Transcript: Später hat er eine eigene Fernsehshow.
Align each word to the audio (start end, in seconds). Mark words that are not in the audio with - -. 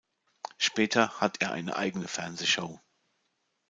Später 0.57 1.19
hat 1.21 1.41
er 1.43 1.51
eine 1.51 1.75
eigene 1.75 2.07
Fernsehshow. 2.07 2.79